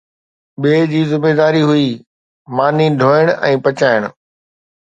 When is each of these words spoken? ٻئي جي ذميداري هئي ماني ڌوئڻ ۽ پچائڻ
ٻئي 0.61 0.79
جي 0.93 1.01
ذميداري 1.11 1.61
هئي 1.69 1.87
ماني 2.57 2.87
ڌوئڻ 3.01 3.33
۽ 3.51 3.53
پچائڻ 3.69 4.01